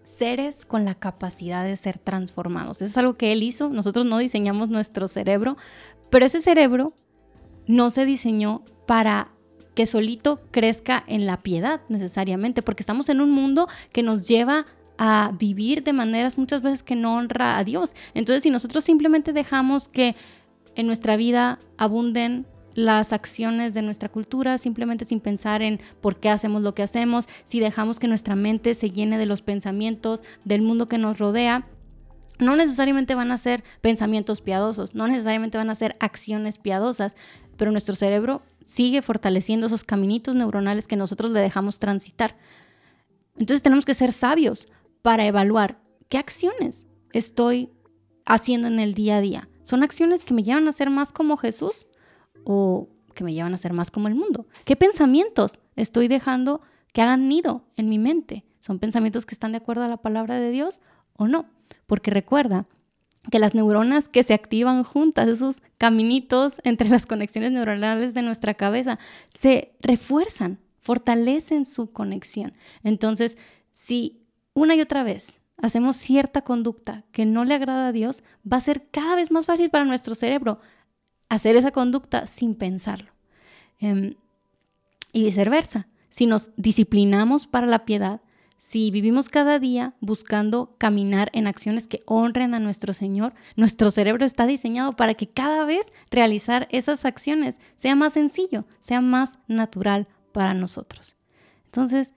seres 0.04 0.66
con 0.66 0.86
la 0.86 0.96
capacidad 0.96 1.66
de 1.66 1.76
ser 1.76 2.00
transformados. 2.00 2.78
Eso 2.78 2.86
es 2.86 2.98
algo 2.98 3.18
que 3.18 3.34
Él 3.34 3.44
hizo. 3.44 3.70
Nosotros 3.70 4.06
no 4.06 4.18
diseñamos 4.18 4.70
nuestro 4.70 5.08
cerebro, 5.08 5.58
pero 6.10 6.26
ese 6.26 6.42
cerebro 6.42 6.94
no 7.68 7.90
se 7.90 8.06
diseñó 8.06 8.64
para 8.86 9.32
que 9.76 9.86
solito 9.86 10.40
crezca 10.50 11.04
en 11.08 11.28
la 11.28 11.44
piedad 11.44 11.82
necesariamente, 11.90 12.62
porque 12.62 12.82
estamos 12.82 13.10
en 13.10 13.22
un 13.22 13.30
mundo 13.30 13.68
que 13.94 14.02
nos 14.02 14.28
lleva 14.28 14.66
a 14.98 15.34
vivir 15.38 15.84
de 15.84 15.94
maneras 15.94 16.38
muchas 16.38 16.62
veces 16.62 16.82
que 16.82 16.96
no 16.96 17.16
honra 17.16 17.58
a 17.58 17.64
Dios. 17.64 17.96
Entonces, 18.14 18.44
si 18.44 18.50
nosotros 18.50 18.84
simplemente 18.84 19.34
dejamos 19.34 19.88
que 19.88 20.16
en 20.78 20.88
nuestra 20.88 21.18
vida 21.18 21.60
abunden 21.78 22.46
las 22.76 23.12
acciones 23.12 23.74
de 23.74 23.82
nuestra 23.82 24.08
cultura 24.08 24.60
simplemente 24.60 25.04
sin 25.04 25.20
pensar 25.20 25.64
en 25.64 25.82
por 26.00 26.20
qué 26.20 26.30
hacemos 26.30 26.62
lo 26.62 26.76
que 26.76 26.84
hacemos, 26.84 27.28
si 27.44 27.60
dejamos 27.60 28.00
que 28.00 28.08
nuestra 28.08 28.36
mente 28.36 28.76
se 28.76 28.92
llene 28.92 29.18
de 29.18 29.26
los 29.26 29.42
pensamientos 29.42 30.22
del 30.46 30.62
mundo 30.62 30.88
que 30.88 31.00
nos 31.00 31.18
rodea, 31.18 31.68
no 32.38 32.56
necesariamente 32.56 33.16
van 33.16 33.32
a 33.32 33.40
ser 33.40 33.64
pensamientos 33.82 34.42
piadosos, 34.42 34.94
no 34.94 35.08
necesariamente 35.08 35.58
van 35.58 35.72
a 35.72 35.76
ser 35.76 35.98
acciones 36.00 36.60
piadosas, 36.60 37.16
pero 37.58 37.72
nuestro 37.72 37.96
cerebro 37.96 38.44
sigue 38.64 39.02
fortaleciendo 39.02 39.66
esos 39.66 39.84
caminitos 39.84 40.36
neuronales 40.36 40.88
que 40.88 40.96
nosotros 40.96 41.32
le 41.32 41.40
dejamos 41.40 41.80
transitar. 41.80 42.38
Entonces 43.36 43.64
tenemos 43.64 43.86
que 43.86 43.96
ser 43.96 44.12
sabios 44.12 44.68
para 45.02 45.26
evaluar 45.26 45.82
qué 46.10 46.20
acciones 46.20 46.86
estoy 47.14 47.72
haciendo 48.28 48.68
en 48.68 48.80
el 48.80 48.94
día 48.94 49.18
a 49.18 49.22
día. 49.22 49.50
¿Son 49.68 49.84
acciones 49.84 50.24
que 50.24 50.34
me 50.34 50.44
llevan 50.44 50.66
a 50.70 50.72
ser 50.72 50.90
más 50.90 51.12
como 51.12 51.36
Jesús? 51.36 51.88
o 52.50 52.88
que 53.14 53.26
me 53.26 53.34
llevan 53.34 53.54
a 53.54 53.58
ser 53.58 53.74
más 53.74 53.92
como 53.92 54.08
el 54.08 54.16
mundo? 54.16 54.48
¿Qué 54.64 54.78
pensamientos 54.78 55.60
estoy 55.76 56.08
dejando 56.08 56.62
que 56.94 57.02
hagan 57.02 57.28
nido 57.28 57.66
en 57.76 57.90
mi 57.90 58.00
mente? 58.00 58.46
¿Son 58.62 58.80
pensamientos 58.80 59.26
que 59.26 59.36
están 59.36 59.52
de 59.52 59.58
acuerdo 59.58 59.84
a 59.84 59.90
la 59.90 59.98
palabra 59.98 60.40
de 60.40 60.52
Dios 60.52 60.80
o 61.18 61.28
no? 61.28 61.50
Porque 61.86 62.10
recuerda 62.10 62.66
que 63.30 63.40
las 63.40 63.54
neuronas 63.54 64.08
que 64.08 64.24
se 64.24 64.34
activan 64.34 64.86
juntas, 64.86 65.28
esos 65.28 65.58
caminitos 65.78 66.62
entre 66.64 66.88
las 66.88 67.06
conexiones 67.06 67.52
neuronales 67.52 68.14
de 68.14 68.22
nuestra 68.22 68.54
cabeza, 68.54 68.98
se 69.34 69.74
refuerzan, 69.82 70.60
fortalecen 70.80 71.66
su 71.66 71.92
conexión. 71.92 72.54
Entonces, 72.84 73.38
si 73.74 74.22
una 74.54 74.76
y 74.76 74.80
otra 74.80 75.04
vez 75.04 75.42
hacemos 75.58 75.96
cierta 75.96 76.42
conducta 76.42 77.04
que 77.12 77.26
no 77.26 77.46
le 77.46 77.56
agrada 77.56 77.88
a 77.88 77.92
Dios, 77.92 78.24
va 78.52 78.58
a 78.58 78.62
ser 78.62 78.88
cada 78.92 79.16
vez 79.16 79.32
más 79.32 79.46
fácil 79.46 79.70
para 79.70 79.86
nuestro 79.86 80.16
cerebro 80.16 80.60
hacer 81.30 81.56
esa 81.56 81.72
conducta 81.72 82.28
sin 82.28 82.56
pensarlo. 82.56 83.12
Em, 83.80 84.16
y 85.12 85.24
viceversa, 85.24 85.88
si 86.10 86.26
nos 86.26 86.52
disciplinamos 86.56 87.48
para 87.48 87.68
la 87.68 87.86
piedad, 87.86 88.22
si 88.58 88.90
vivimos 88.90 89.30
cada 89.30 89.60
día 89.60 89.94
buscando 90.02 90.76
caminar 90.80 91.30
en 91.34 91.46
acciones 91.46 91.88
que 91.88 92.02
honren 92.06 92.56
a 92.56 92.60
nuestro 92.60 92.92
Señor, 92.92 93.34
nuestro 93.56 93.92
cerebro 93.92 94.26
está 94.26 94.48
diseñado 94.48 94.96
para 94.96 95.14
que 95.14 95.28
cada 95.28 95.64
vez 95.66 95.94
realizar 96.10 96.68
esas 96.72 97.06
acciones 97.06 97.60
sea 97.76 97.96
más 97.96 98.14
sencillo, 98.14 98.66
sea 98.80 99.00
más 99.00 99.40
natural 99.48 100.08
para 100.32 100.56
nosotros. 100.56 101.18
Entonces, 101.66 102.14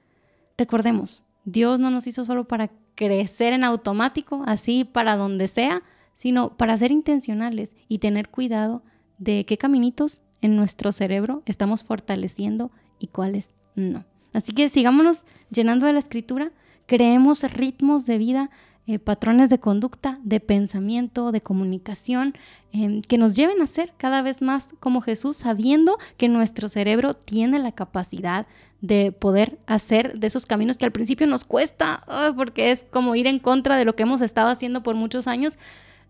recordemos, 0.56 1.22
Dios 1.44 1.78
no 1.78 1.90
nos 1.90 2.06
hizo 2.06 2.24
solo 2.24 2.48
para 2.48 2.70
crecer 3.00 3.54
en 3.54 3.64
automático, 3.64 4.42
así 4.46 4.84
para 4.84 5.16
donde 5.16 5.48
sea, 5.48 5.82
sino 6.12 6.58
para 6.58 6.76
ser 6.76 6.92
intencionales 6.92 7.74
y 7.88 7.96
tener 7.96 8.28
cuidado 8.28 8.82
de 9.16 9.46
qué 9.46 9.56
caminitos 9.56 10.20
en 10.42 10.54
nuestro 10.54 10.92
cerebro 10.92 11.42
estamos 11.46 11.82
fortaleciendo 11.82 12.70
y 12.98 13.06
cuáles 13.06 13.54
no. 13.74 14.04
Así 14.34 14.52
que 14.52 14.68
sigámonos 14.68 15.24
llenando 15.50 15.86
de 15.86 15.94
la 15.94 15.98
escritura, 15.98 16.52
creemos 16.84 17.42
ritmos 17.42 18.04
de 18.04 18.18
vida, 18.18 18.50
eh, 18.90 18.98
patrones 18.98 19.50
de 19.50 19.60
conducta, 19.60 20.18
de 20.24 20.40
pensamiento, 20.40 21.30
de 21.30 21.40
comunicación, 21.40 22.34
em, 22.72 23.02
que 23.02 23.18
nos 23.18 23.36
lleven 23.36 23.62
a 23.62 23.66
ser 23.68 23.92
cada 23.96 24.20
vez 24.20 24.42
más 24.42 24.74
como 24.80 25.00
Jesús, 25.00 25.36
sabiendo 25.36 25.96
que 26.16 26.28
nuestro 26.28 26.68
cerebro 26.68 27.14
tiene 27.14 27.60
la 27.60 27.70
capacidad 27.70 28.48
de 28.80 29.12
poder 29.12 29.60
hacer 29.66 30.18
de 30.18 30.26
esos 30.26 30.44
caminos 30.44 30.76
que 30.76 30.86
al 30.86 30.90
principio 30.90 31.28
nos 31.28 31.44
cuesta, 31.44 32.02
porque 32.34 32.72
es 32.72 32.84
como 32.90 33.14
ir 33.14 33.28
en 33.28 33.38
contra 33.38 33.76
de 33.76 33.84
lo 33.84 33.94
que 33.94 34.02
hemos 34.02 34.22
estado 34.22 34.48
haciendo 34.48 34.82
por 34.82 34.96
muchos 34.96 35.28
años, 35.28 35.56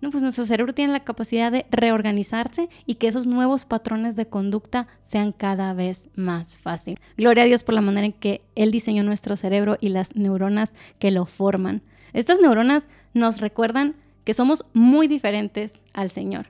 no, 0.00 0.10
pues 0.10 0.22
nuestro 0.22 0.46
cerebro 0.46 0.72
tiene 0.72 0.94
la 0.94 1.04
capacidad 1.04 1.52
de 1.52 1.66
reorganizarse 1.70 2.70
y 2.86 2.94
que 2.94 3.08
esos 3.08 3.26
nuevos 3.26 3.66
patrones 3.66 4.16
de 4.16 4.26
conducta 4.26 4.86
sean 5.02 5.32
cada 5.32 5.74
vez 5.74 6.08
más 6.14 6.56
fácil. 6.56 6.98
Gloria 7.18 7.42
a 7.42 7.46
Dios 7.46 7.62
por 7.62 7.74
la 7.74 7.82
manera 7.82 8.06
en 8.06 8.14
que 8.14 8.40
Él 8.54 8.70
diseñó 8.70 9.02
nuestro 9.02 9.36
cerebro 9.36 9.76
y 9.80 9.90
las 9.90 10.16
neuronas 10.16 10.74
que 10.98 11.10
lo 11.10 11.26
forman. 11.26 11.82
Estas 12.12 12.40
neuronas 12.40 12.88
nos 13.14 13.40
recuerdan 13.40 13.96
que 14.24 14.34
somos 14.34 14.64
muy 14.72 15.08
diferentes 15.08 15.82
al 15.92 16.10
Señor. 16.10 16.46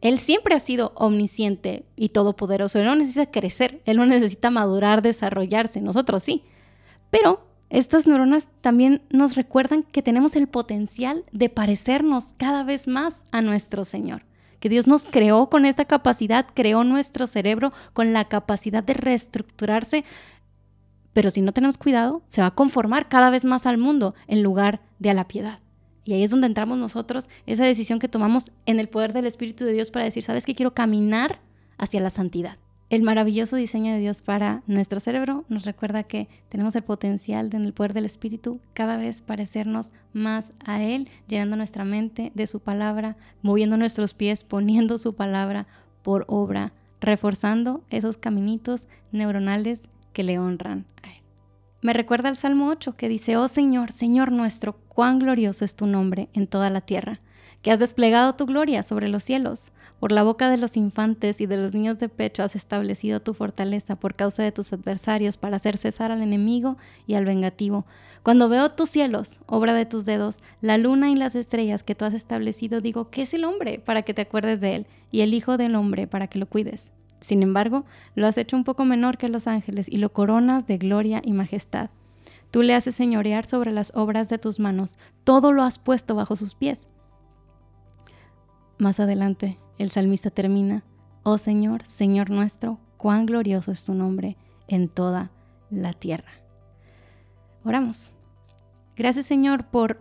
Él 0.00 0.18
siempre 0.18 0.54
ha 0.54 0.58
sido 0.58 0.92
omnisciente 0.96 1.84
y 1.96 2.08
todopoderoso. 2.08 2.78
Él 2.78 2.86
no 2.86 2.96
necesita 2.96 3.30
crecer, 3.30 3.80
Él 3.84 3.96
no 3.96 4.06
necesita 4.06 4.50
madurar, 4.50 5.00
desarrollarse. 5.00 5.80
Nosotros 5.80 6.22
sí. 6.24 6.42
Pero 7.10 7.46
estas 7.70 8.06
neuronas 8.06 8.48
también 8.60 9.02
nos 9.10 9.36
recuerdan 9.36 9.84
que 9.84 10.02
tenemos 10.02 10.34
el 10.34 10.48
potencial 10.48 11.24
de 11.30 11.48
parecernos 11.48 12.34
cada 12.36 12.64
vez 12.64 12.88
más 12.88 13.24
a 13.30 13.42
nuestro 13.42 13.84
Señor 13.84 14.24
que 14.62 14.68
Dios 14.68 14.86
nos 14.86 15.06
creó 15.06 15.50
con 15.50 15.66
esta 15.66 15.86
capacidad, 15.86 16.46
creó 16.54 16.84
nuestro 16.84 17.26
cerebro 17.26 17.72
con 17.94 18.12
la 18.12 18.28
capacidad 18.28 18.84
de 18.84 18.94
reestructurarse, 18.94 20.04
pero 21.12 21.30
si 21.30 21.42
no 21.42 21.52
tenemos 21.52 21.78
cuidado, 21.78 22.22
se 22.28 22.40
va 22.40 22.48
a 22.48 22.54
conformar 22.54 23.08
cada 23.08 23.30
vez 23.30 23.44
más 23.44 23.66
al 23.66 23.78
mundo 23.78 24.14
en 24.26 24.42
lugar 24.42 24.80
de 24.98 25.10
a 25.10 25.14
la 25.14 25.28
piedad. 25.28 25.60
Y 26.04 26.14
ahí 26.14 26.24
es 26.24 26.30
donde 26.30 26.48
entramos 26.48 26.78
nosotros, 26.78 27.28
esa 27.46 27.64
decisión 27.64 27.98
que 27.98 28.08
tomamos 28.08 28.50
en 28.66 28.80
el 28.80 28.88
poder 28.88 29.12
del 29.12 29.26
Espíritu 29.26 29.64
de 29.64 29.72
Dios 29.72 29.90
para 29.90 30.04
decir, 30.04 30.24
¿sabes 30.24 30.44
qué? 30.44 30.54
Quiero 30.54 30.74
caminar 30.74 31.40
hacia 31.78 32.00
la 32.00 32.10
santidad. 32.10 32.58
El 32.92 33.02
maravilloso 33.02 33.56
diseño 33.56 33.94
de 33.94 34.00
Dios 34.00 34.20
para 34.20 34.62
nuestro 34.66 35.00
cerebro 35.00 35.46
nos 35.48 35.64
recuerda 35.64 36.02
que 36.02 36.28
tenemos 36.50 36.76
el 36.76 36.82
potencial 36.82 37.48
en 37.54 37.64
el 37.64 37.72
poder 37.72 37.94
del 37.94 38.04
Espíritu 38.04 38.60
cada 38.74 38.98
vez 38.98 39.22
parecernos 39.22 39.92
más 40.12 40.52
a 40.66 40.82
Él, 40.82 41.08
llenando 41.26 41.56
nuestra 41.56 41.86
mente 41.86 42.32
de 42.34 42.46
su 42.46 42.60
palabra, 42.60 43.16
moviendo 43.40 43.78
nuestros 43.78 44.12
pies, 44.12 44.44
poniendo 44.44 44.98
su 44.98 45.14
palabra 45.14 45.66
por 46.02 46.26
obra, 46.28 46.74
reforzando 47.00 47.82
esos 47.88 48.18
caminitos 48.18 48.88
neuronales 49.10 49.88
que 50.12 50.22
le 50.22 50.38
honran 50.38 50.86
a 51.02 51.08
Él. 51.08 51.22
Me 51.80 51.92
recuerda 51.92 52.28
el 52.28 52.36
Salmo 52.36 52.68
8 52.68 52.96
que 52.96 53.08
dice, 53.08 53.36
Oh 53.36 53.48
Señor, 53.48 53.92
Señor 53.92 54.32
nuestro, 54.32 54.74
cuán 54.88 55.18
glorioso 55.18 55.64
es 55.64 55.74
tu 55.76 55.86
nombre 55.86 56.28
en 56.32 56.46
toda 56.46 56.70
la 56.70 56.80
tierra 56.80 57.20
que 57.62 57.70
has 57.70 57.78
desplegado 57.78 58.34
tu 58.34 58.44
gloria 58.44 58.82
sobre 58.82 59.08
los 59.08 59.22
cielos. 59.22 59.72
Por 60.00 60.10
la 60.10 60.24
boca 60.24 60.50
de 60.50 60.56
los 60.56 60.76
infantes 60.76 61.40
y 61.40 61.46
de 61.46 61.56
los 61.56 61.74
niños 61.74 61.98
de 61.98 62.08
pecho 62.08 62.42
has 62.42 62.56
establecido 62.56 63.20
tu 63.20 63.34
fortaleza 63.34 63.94
por 63.94 64.14
causa 64.14 64.42
de 64.42 64.50
tus 64.50 64.72
adversarios 64.72 65.36
para 65.36 65.56
hacer 65.56 65.76
cesar 65.76 66.10
al 66.10 66.22
enemigo 66.22 66.76
y 67.06 67.14
al 67.14 67.24
vengativo. 67.24 67.86
Cuando 68.24 68.48
veo 68.48 68.68
tus 68.70 68.90
cielos, 68.90 69.40
obra 69.46 69.74
de 69.74 69.86
tus 69.86 70.04
dedos, 70.04 70.42
la 70.60 70.76
luna 70.76 71.10
y 71.10 71.14
las 71.14 71.36
estrellas 71.36 71.84
que 71.84 71.94
tú 71.94 72.04
has 72.04 72.14
establecido, 72.14 72.80
digo, 72.80 73.10
¿qué 73.10 73.22
es 73.22 73.32
el 73.32 73.44
hombre 73.44 73.78
para 73.78 74.02
que 74.02 74.14
te 74.14 74.22
acuerdes 74.22 74.60
de 74.60 74.76
él? 74.76 74.86
Y 75.12 75.20
el 75.20 75.32
Hijo 75.34 75.56
del 75.56 75.76
hombre 75.76 76.08
para 76.08 76.26
que 76.26 76.40
lo 76.40 76.46
cuides. 76.46 76.90
Sin 77.22 77.42
embargo, 77.42 77.84
lo 78.14 78.26
has 78.26 78.36
hecho 78.36 78.56
un 78.56 78.64
poco 78.64 78.84
menor 78.84 79.16
que 79.16 79.28
los 79.28 79.46
ángeles 79.46 79.88
y 79.88 79.96
lo 79.96 80.12
coronas 80.12 80.66
de 80.66 80.76
gloria 80.76 81.22
y 81.24 81.32
majestad. 81.32 81.88
Tú 82.50 82.62
le 82.62 82.74
haces 82.74 82.96
señorear 82.96 83.46
sobre 83.46 83.72
las 83.72 83.92
obras 83.94 84.28
de 84.28 84.38
tus 84.38 84.58
manos, 84.58 84.98
todo 85.24 85.52
lo 85.52 85.62
has 85.62 85.78
puesto 85.78 86.14
bajo 86.14 86.36
sus 86.36 86.54
pies. 86.54 86.88
Más 88.78 89.00
adelante, 89.00 89.58
el 89.78 89.90
salmista 89.90 90.30
termina, 90.30 90.84
Oh 91.22 91.38
Señor, 91.38 91.86
Señor 91.86 92.30
nuestro, 92.30 92.78
cuán 92.96 93.24
glorioso 93.24 93.70
es 93.70 93.84
tu 93.84 93.94
nombre 93.94 94.36
en 94.66 94.88
toda 94.88 95.30
la 95.70 95.92
tierra. 95.92 96.32
Oramos. 97.64 98.12
Gracias 98.96 99.26
Señor 99.26 99.64
por 99.66 100.00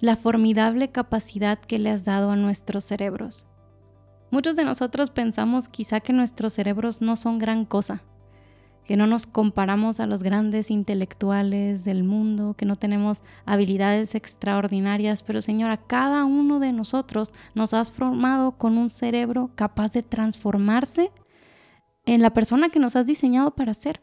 la 0.00 0.14
formidable 0.14 0.90
capacidad 0.90 1.58
que 1.58 1.78
le 1.78 1.90
has 1.90 2.04
dado 2.04 2.30
a 2.30 2.36
nuestros 2.36 2.84
cerebros. 2.84 3.46
Muchos 4.30 4.56
de 4.56 4.64
nosotros 4.64 5.10
pensamos 5.10 5.68
quizá 5.68 6.00
que 6.00 6.12
nuestros 6.12 6.54
cerebros 6.54 7.00
no 7.00 7.16
son 7.16 7.38
gran 7.38 7.64
cosa, 7.64 8.02
que 8.84 8.96
no 8.96 9.06
nos 9.06 9.26
comparamos 9.26 10.00
a 10.00 10.06
los 10.06 10.22
grandes 10.22 10.70
intelectuales 10.70 11.84
del 11.84 12.04
mundo, 12.04 12.54
que 12.54 12.66
no 12.66 12.76
tenemos 12.76 13.22
habilidades 13.44 14.14
extraordinarias, 14.14 15.22
pero 15.22 15.42
Señor, 15.42 15.70
a 15.70 15.76
cada 15.76 16.24
uno 16.24 16.60
de 16.60 16.72
nosotros 16.72 17.32
nos 17.54 17.74
has 17.74 17.92
formado 17.92 18.52
con 18.52 18.78
un 18.78 18.90
cerebro 18.90 19.50
capaz 19.54 19.92
de 19.92 20.02
transformarse 20.02 21.10
en 22.04 22.22
la 22.22 22.30
persona 22.30 22.68
que 22.68 22.78
nos 22.78 22.96
has 22.96 23.06
diseñado 23.06 23.52
para 23.52 23.74
ser. 23.74 24.02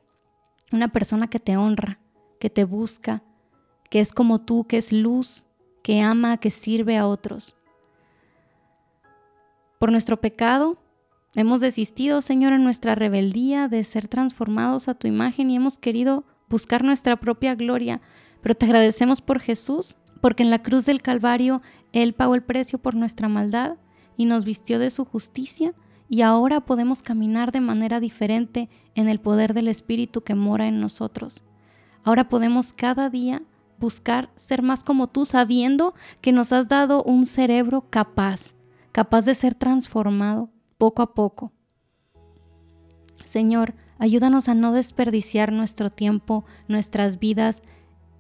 Una 0.72 0.90
persona 0.90 1.28
que 1.28 1.40
te 1.40 1.56
honra, 1.56 2.00
que 2.40 2.50
te 2.50 2.64
busca, 2.66 3.24
que 3.90 4.00
es 4.00 4.12
como 4.12 4.42
tú, 4.42 4.66
que 4.66 4.78
es 4.78 4.92
luz, 4.92 5.46
que 5.84 6.02
ama, 6.02 6.38
que 6.38 6.50
sirve 6.50 6.98
a 6.98 7.08
otros. 7.08 7.56
Por 9.84 9.92
nuestro 9.92 10.16
pecado, 10.16 10.78
Hemos 11.36 11.60
desistido, 11.60 12.22
Señor, 12.22 12.54
en 12.54 12.64
nuestra 12.64 12.96
rebeldía 12.96 13.68
de 13.68 13.84
ser 13.84 14.08
transformados 14.08 14.88
a 14.88 14.94
tu 14.94 15.10
imagen 15.10 15.50
y 15.50 15.58
hemos 15.58 15.78
querido 15.78 16.24
buscar 16.48 16.86
nuestra 16.86 17.18
propia 17.18 17.54
gloria. 17.54 18.00
Pero 18.40 18.56
te 18.56 18.66
agradecemos 18.66 19.20
por 19.20 19.42
Jesús, 19.42 19.98
porque 20.22 20.44
en 20.44 20.52
la 20.52 20.64
cruz 20.64 20.86
del 20.86 21.02
Calvario 21.02 21.62
Él 21.92 22.14
pagó 22.14 22.34
el 22.36 22.44
precio 22.44 22.80
por 22.80 22.96
nuestra 22.96 23.28
maldad 23.28 23.76
y 24.16 24.24
nos 24.24 24.46
vistió 24.46 24.80
de 24.80 24.90
su 24.90 25.04
justicia 25.04 25.74
y 26.08 26.22
ahora 26.22 26.62
podemos 26.62 27.04
caminar 27.04 27.52
de 27.52 27.60
manera 27.60 28.00
diferente 28.00 28.70
en 28.96 29.10
el 29.10 29.20
poder 29.20 29.54
del 29.54 29.68
Espíritu 29.68 30.22
que 30.22 30.34
mora 30.34 30.66
en 30.68 30.80
nosotros. 30.80 31.44
Ahora 32.06 32.30
podemos 32.30 32.72
cada 32.72 33.10
día 33.10 33.44
buscar 33.80 34.30
ser 34.36 34.62
más 34.62 34.82
como 34.82 35.08
tú, 35.08 35.26
sabiendo 35.26 35.94
que 36.22 36.32
nos 36.32 36.54
has 36.54 36.70
dado 36.70 37.04
un 37.04 37.26
cerebro 37.26 37.88
capaz, 37.90 38.54
capaz 38.94 39.26
de 39.26 39.36
ser 39.36 39.56
transformado, 39.56 40.50
poco 40.78 41.02
a 41.02 41.14
poco. 41.14 41.52
Señor, 43.26 43.74
ayúdanos 43.98 44.48
a 44.48 44.54
no 44.54 44.72
desperdiciar 44.72 45.52
nuestro 45.52 45.90
tiempo, 45.90 46.46
nuestras 46.68 47.20
vidas 47.20 47.64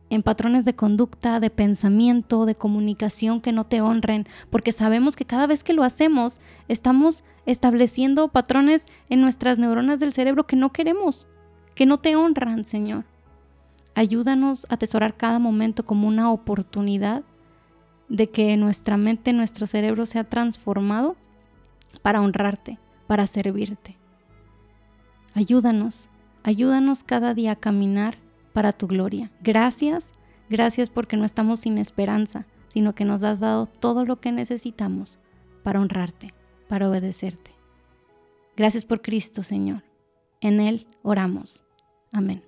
en 0.09 0.23
patrones 0.23 0.65
de 0.65 0.75
conducta, 0.75 1.39
de 1.39 1.49
pensamiento, 1.49 2.45
de 2.45 2.55
comunicación 2.55 3.39
que 3.39 3.51
no 3.51 3.65
te 3.65 3.81
honren, 3.81 4.27
porque 4.49 4.71
sabemos 4.71 5.15
que 5.15 5.25
cada 5.25 5.47
vez 5.47 5.63
que 5.63 5.73
lo 5.73 5.83
hacemos 5.83 6.39
estamos 6.67 7.23
estableciendo 7.45 8.27
patrones 8.29 8.86
en 9.09 9.21
nuestras 9.21 9.59
neuronas 9.59 9.99
del 9.99 10.12
cerebro 10.12 10.45
que 10.47 10.55
no 10.55 10.71
queremos, 10.71 11.27
que 11.75 11.86
no 11.86 11.99
te 11.99 12.15
honran, 12.15 12.65
Señor. 12.65 13.05
Ayúdanos 13.93 14.65
a 14.69 14.75
atesorar 14.75 15.15
cada 15.15 15.38
momento 15.38 15.86
como 15.86 16.07
una 16.07 16.31
oportunidad 16.31 17.23
de 18.13 18.30
que 18.30 18.56
nuestra 18.58 18.95
mente, 18.95 19.34
nuestro 19.34 19.65
cerebro 19.65 20.06
sea 20.06 20.23
transformado 20.23 21.15
para 22.04 22.21
honrarte, 22.21 22.78
para 23.08 23.26
servirte. 23.26 23.97
Ayúdanos, 25.34 26.10
ayúdanos 26.43 27.04
cada 27.04 27.34
día 27.34 27.54
a 27.54 27.56
caminar 27.56 28.19
para 28.54 28.71
tu 28.71 28.86
gloria. 28.86 29.32
Gracias, 29.41 30.12
gracias 30.47 30.91
porque 30.91 31.17
no 31.17 31.26
estamos 31.26 31.62
sin 31.62 31.80
esperanza, 31.80 32.45
sino 32.67 32.93
que 32.93 33.04
nos 33.04 33.23
has 33.23 33.39
dado 33.39 33.65
todo 33.65 34.06
lo 34.06 34.19
que 34.19 34.32
necesitamos 34.32 35.17
para 35.63 35.82
honrarte, 35.82 36.36
para 36.67 36.88
obedecerte. 36.88 37.49
Gracias 38.56 38.86
por 38.86 39.02
Cristo, 39.02 39.41
Señor. 39.41 39.82
En 40.39 40.60
Él 40.60 40.86
oramos. 41.02 41.63
Amén. 42.12 42.43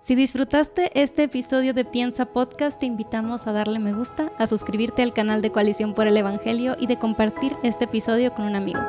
Si 0.00 0.14
disfrutaste 0.14 0.90
este 0.98 1.24
episodio 1.24 1.74
de 1.74 1.84
Piensa 1.84 2.24
Podcast, 2.24 2.80
te 2.80 2.86
invitamos 2.86 3.46
a 3.46 3.52
darle 3.52 3.78
me 3.78 3.92
gusta, 3.92 4.32
a 4.38 4.46
suscribirte 4.46 5.02
al 5.02 5.12
canal 5.12 5.42
de 5.42 5.52
Coalición 5.52 5.92
por 5.92 6.06
el 6.06 6.16
Evangelio 6.16 6.74
y 6.80 6.86
de 6.86 6.98
compartir 6.98 7.54
este 7.62 7.84
episodio 7.84 8.32
con 8.32 8.46
un 8.46 8.56
amigo. 8.56 8.80